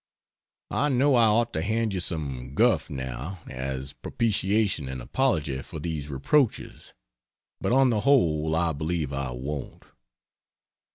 I 0.71 0.89
know 0.89 1.13
I 1.13 1.25
ought 1.27 1.53
to 1.53 1.61
hand 1.61 1.93
you 1.93 1.99
some 1.99 2.55
guff, 2.55 2.89
now, 2.89 3.37
as 3.47 3.93
propitiation 3.93 4.89
and 4.89 4.99
apology 4.99 5.61
for 5.61 5.79
these 5.79 6.09
reproaches, 6.09 6.95
but 7.59 7.71
on 7.71 7.91
the 7.91 7.99
whole 7.99 8.55
I 8.55 8.73
believe 8.73 9.13
I 9.13 9.29
won't. 9.29 9.85